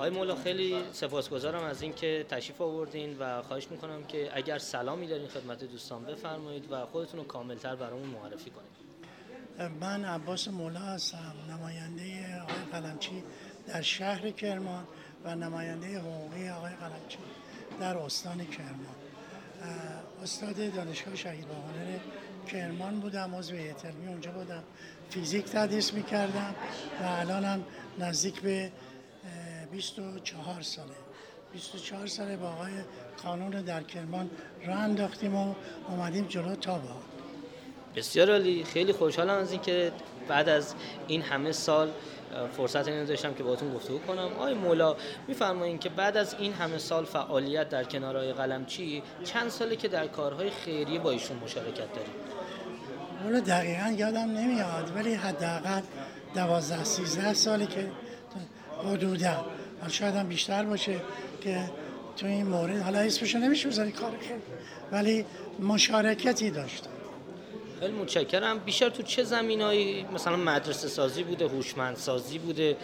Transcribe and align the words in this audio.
آقای 0.00 0.10
مولا 0.10 0.34
خیلی 0.34 0.76
سپاسگزارم 0.92 1.64
از 1.64 1.82
اینکه 1.82 2.26
تشریف 2.28 2.60
آوردین 2.60 3.16
و 3.18 3.42
خواهش 3.42 3.70
می‌کنم 3.70 4.04
که 4.04 4.30
اگر 4.34 4.58
سلامی 4.58 5.06
دارین 5.06 5.28
خدمت 5.28 5.64
دوستان 5.64 6.04
بفرمایید 6.04 6.72
و 6.72 6.86
خودتون 6.86 7.20
رو 7.20 7.26
کاملتر 7.26 7.76
برامون 7.76 8.08
معرفی 8.08 8.50
کنید. 8.50 9.70
من 9.80 10.04
عباس 10.04 10.48
مولا 10.48 10.80
هستم 10.80 11.34
نماینده 11.50 12.40
آقای 12.42 12.54
قلمچی 12.72 13.22
در 13.66 13.82
شهر 13.82 14.30
کرمان 14.30 14.84
و 15.24 15.34
نماینده 15.34 15.98
حقوقی 15.98 16.48
آقای 16.48 16.72
قلمچی 16.72 17.18
در 17.80 17.98
استان 17.98 18.44
کرمان. 18.44 18.96
استاد 20.22 20.74
دانشگاه 20.74 21.16
شهید 21.16 21.48
باهنر 21.48 21.98
کرمان 22.52 23.00
بودم 23.00 23.34
عضو 23.34 23.54
هیئت 23.54 23.84
اونجا 24.06 24.30
بودم. 24.30 24.62
فیزیک 25.10 25.44
تدریس 25.44 25.94
می‌کردم 25.94 26.54
و 27.00 27.04
الانم 27.04 27.64
نزدیک 27.98 28.40
به 28.40 28.72
24 29.72 30.62
ساله. 30.62 30.88
24 31.52 32.06
ساله 32.06 32.36
با 32.36 32.48
آقای 32.48 32.72
قانون 33.22 33.50
در 33.50 33.82
کرمان 33.82 34.30
راه 34.66 34.78
انداختیم 34.78 35.34
و 35.34 35.54
اومدیم 35.88 36.26
جلو 36.26 36.54
تا 36.54 36.78
با 36.78 36.88
بسیار 37.96 38.30
عالی. 38.30 38.64
خیلی 38.64 38.92
خوشحالم 38.92 39.38
از 39.38 39.52
اینکه 39.52 39.92
بعد 40.28 40.48
از 40.48 40.74
این 41.08 41.22
همه 41.22 41.52
سال 41.52 41.90
فرصت 42.56 42.88
اینو 42.88 43.06
داشتم 43.06 43.34
که 43.34 43.42
باهاتون 43.42 43.74
گفتگو 43.74 43.98
کنم. 43.98 44.18
آقای 44.18 44.54
مولا 44.54 44.96
میفرمایین 45.28 45.78
که 45.78 45.88
بعد 45.88 46.16
از 46.16 46.34
این 46.38 46.52
همه 46.52 46.78
سال 46.78 47.04
فعالیت 47.04 47.68
در 47.68 47.84
کنارهای 47.84 48.32
قلمچی 48.32 49.02
چند 49.24 49.48
ساله 49.48 49.76
که 49.76 49.88
در 49.88 50.06
کارهای 50.06 50.50
خیریه 50.50 50.98
با 50.98 51.10
ایشون 51.10 51.36
مشارکت 51.36 51.92
دارید؟ 51.92 52.30
مولا 53.24 53.40
دقیقا 53.40 53.94
یادم 53.96 54.30
نمیاد 54.30 54.92
ولی 54.96 55.14
حداقل 55.14 55.80
12 56.34 56.84
13 56.84 57.34
سالی 57.34 57.66
که 57.66 57.90
حدودا. 58.84 59.44
شاید 59.88 60.14
هم 60.14 60.28
بیشتر 60.28 60.64
باشه 60.64 61.00
که 61.40 61.70
تو 62.16 62.26
این 62.26 62.46
مورد 62.46 62.82
حالا 62.82 62.98
اسمشو 62.98 63.38
نمیشه 63.38 63.68
بذاری 63.68 63.92
کار 63.92 64.10
خیلی 64.20 64.40
ولی 64.92 65.24
مشارکتی 65.60 66.50
داشت. 66.50 66.84
خیلی 67.80 67.92
متشکرم. 67.92 68.58
بیشتر 68.58 68.90
تو 68.90 69.02
چه 69.02 69.24
زمینایی 69.24 70.06
مثلا 70.14 70.36
مدرسه 70.36 70.88
سازی 70.88 71.22
بوده 71.22 71.48
هوشمند 71.48 71.96
سازی 71.96 72.38
بوده 72.38 72.76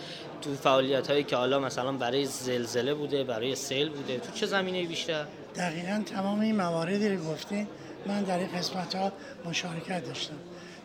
تو 0.43 0.55
فعالیت 0.55 1.11
هایی 1.11 1.25
که 1.25 1.37
حالا 1.37 1.61
مثلا 1.61 1.93
برای 1.93 2.25
زلزله 2.27 2.95
بوده 2.95 3.25
برای 3.25 3.55
سیل 3.55 3.89
بوده 3.89 4.19
تو 4.19 4.33
چه 4.33 4.47
زمینه 4.47 4.87
بیشتر؟ 4.87 5.25
دقیقا 5.57 6.03
تمام 6.07 6.41
این 6.41 6.57
مواردی 6.57 7.09
رو 7.09 7.25
گفتین 7.25 7.67
من 8.07 8.23
در 8.23 8.39
این 8.39 8.49
قسمت 8.49 8.95
ها 8.95 9.13
مشارکت 9.45 10.07
داشتم. 10.07 10.35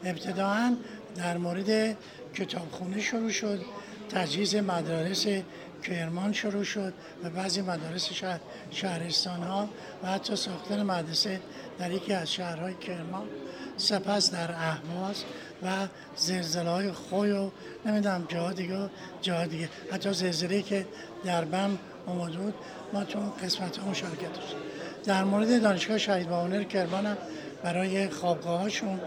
ابتداعا 0.03 0.75
در 1.15 1.37
مورد 1.37 1.97
کتابخونه 2.33 3.01
شروع 3.01 3.29
شد. 3.29 3.59
تجهیز 4.11 4.55
مدارس 4.55 5.25
کرمان 5.83 6.33
شروع 6.33 6.63
شد 6.63 6.93
و 7.23 7.29
بعضی 7.29 7.61
مدارس 7.61 8.13
شهر 8.13 8.39
شهرستان 8.71 9.43
ها 9.43 9.69
و 10.03 10.07
حتی 10.07 10.35
ساختن 10.35 10.83
مدرسه 10.83 11.39
در 11.79 11.91
یکی 11.91 12.13
از 12.13 12.31
شهرهای 12.31 12.73
کرمان 12.73 13.27
سپس 13.77 14.31
در 14.31 14.51
اهواز 14.51 15.23
و 15.63 15.87
زلزله 16.15 16.69
های 16.69 16.91
خوی 16.91 17.31
و 17.31 17.51
نمی‌دونم 17.85 18.25
جاها 18.29 18.53
دیگه 18.53 18.89
جاها 19.21 19.45
دیگه. 19.45 19.69
حتی 19.91 20.13
زلزله 20.13 20.61
که 20.61 20.87
در 21.25 21.45
بم 21.45 21.77
اومد 22.07 22.31
بود 22.31 22.53
ما 22.93 23.03
تو 23.03 23.19
قسمت 23.19 23.77
ها 23.77 23.89
مشارکت 23.89 24.33
داشتیم. 24.33 24.59
در 25.03 25.23
مورد 25.23 25.61
دانشگاه 25.61 25.97
شهید 25.97 26.29
باونر 26.29 26.63
کرمان 26.63 27.05
هم 27.05 27.17
برای 27.63 28.09
خوابگاه 28.09 28.59
هاشون 28.59 28.99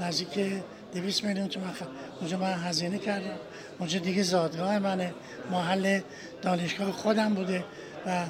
نزدیک 0.00 0.62
200 0.94 1.24
میلیون 1.24 1.48
تومن. 1.48 1.72
اونجا 2.20 2.38
من 2.38 2.52
هزینه 2.52 2.98
کردم. 2.98 3.36
اونجا 3.78 3.98
دیگه 3.98 4.22
زادگاه 4.22 4.78
منه. 4.78 5.14
محل 5.50 6.00
دانشگاه 6.42 6.92
خودم 6.92 7.34
بوده 7.34 7.64
و 8.06 8.26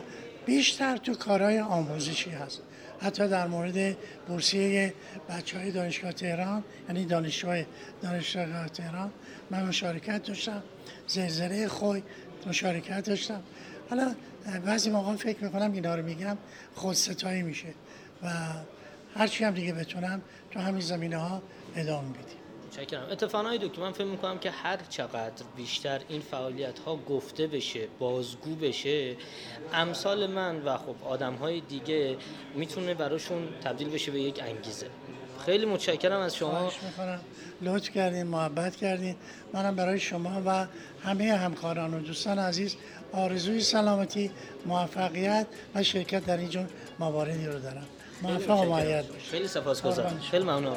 بیشتر 0.47 0.97
تو 0.97 1.15
کارهای 1.15 1.61
آموزشی 1.61 2.31
هست. 2.31 2.63
حتی 3.01 3.29
در 3.29 3.47
مورد 3.47 3.97
بورسیه 4.29 4.95
بچه 5.29 5.59
های 5.59 5.71
دانشگاه 5.71 6.13
تهران 6.13 6.65
یعنی 6.89 7.05
دانشگاه 7.05 7.57
دانشگاه 8.03 8.69
تهران 8.69 9.11
من 9.51 9.67
مشارکت 9.67 10.23
داشتم. 10.23 10.63
زلزله 11.07 11.69
خوی 11.69 12.03
مشارکت 12.47 13.05
داشتم. 13.05 13.43
حالا 13.91 14.15
بعضی 14.65 14.91
موقع 14.91 15.17
فکر 15.17 15.45
می‌کنم 15.45 15.73
اینا 15.73 15.95
رو 15.95 16.03
میگم 16.05 16.37
خود 16.75 16.95
ستایی 16.95 17.43
میشه 17.43 17.69
و 18.23 18.29
هرچی 19.17 19.45
هم 19.45 19.55
دیگه 19.55 19.73
بتونم 19.73 20.21
تو 20.51 20.61
همین 20.61 20.81
زمینه 20.81 21.17
ها 21.17 21.43
ادامه 21.77 22.09
بدیم. 22.09 22.40
متشکرم. 22.71 23.07
اتفاقای 23.11 23.59
دکتر 23.59 23.81
من 23.83 23.93
فکر 23.93 24.05
می‌کنم 24.05 24.39
که 24.39 24.51
هر 24.51 24.79
چقدر 24.89 25.45
بیشتر 25.57 26.01
این 26.09 26.21
فعالیت 26.21 26.79
ها 26.79 26.97
گفته 26.97 27.47
بشه 27.47 27.89
بازگو 27.99 28.55
بشه 28.55 29.17
امثال 29.73 30.27
من 30.27 30.63
و 30.63 30.77
خب 30.77 30.95
آدم 31.05 31.35
های 31.35 31.61
دیگه 31.61 32.17
می‌تونه 32.55 32.95
براشون 32.95 33.49
تبدیل 33.65 33.89
بشه 33.89 34.11
به 34.11 34.21
یک 34.21 34.43
انگیزه. 34.43 34.87
خیلی 35.47 35.67
متشکرم 35.67 36.21
از 36.21 36.37
شما. 36.37 36.73
لطف 37.63 37.91
کردین 37.91 38.23
محبت 38.23 38.77
کردین. 38.77 39.17
منم 39.53 39.77
برای 39.77 40.01
شما 40.01 40.43
و 40.47 40.67
همه 41.05 41.33
همکاران 41.33 41.95
و 41.95 42.01
دوستان 42.01 42.39
عزیز 42.39 42.77
آرزوی 43.13 43.61
سلامتی 43.61 44.31
موفقیت 44.67 45.47
و 45.75 45.83
شرکت 45.83 46.27
در 46.27 46.37
این 46.37 46.67
مواردی 46.99 47.47
رو 47.47 47.59
دارم. 47.59 47.87
موفق 48.23 48.61
و 48.61 48.65
معید 48.65 49.05
خیلی 49.31 49.49
سپاسگزارم. 49.49 50.19
خیلی 50.31 50.45
ممنون. 50.45 50.77